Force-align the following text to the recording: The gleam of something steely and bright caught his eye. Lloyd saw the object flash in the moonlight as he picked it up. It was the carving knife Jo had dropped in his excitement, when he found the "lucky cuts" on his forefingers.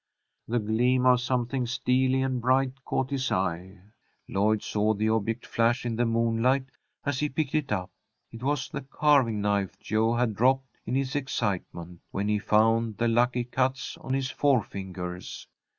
The 0.47 0.57
gleam 0.57 1.05
of 1.05 1.21
something 1.21 1.67
steely 1.67 2.23
and 2.23 2.41
bright 2.41 2.83
caught 2.85 3.11
his 3.11 3.31
eye. 3.31 3.77
Lloyd 4.27 4.63
saw 4.63 4.95
the 4.95 5.09
object 5.09 5.45
flash 5.45 5.85
in 5.85 5.95
the 5.95 6.07
moonlight 6.07 6.65
as 7.05 7.19
he 7.19 7.29
picked 7.29 7.53
it 7.53 7.71
up. 7.71 7.91
It 8.31 8.41
was 8.41 8.67
the 8.67 8.81
carving 8.81 9.41
knife 9.41 9.77
Jo 9.79 10.15
had 10.15 10.33
dropped 10.33 10.79
in 10.87 10.95
his 10.95 11.15
excitement, 11.15 11.99
when 12.09 12.27
he 12.29 12.39
found 12.39 12.97
the 12.97 13.07
"lucky 13.07 13.43
cuts" 13.43 13.95
on 13.97 14.15
his 14.15 14.31
forefingers. 14.31 15.45